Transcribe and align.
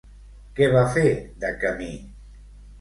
Què 0.59 0.69
va 0.77 0.81
fer 0.95 1.05
de 1.45 1.53
camí? 1.67 1.93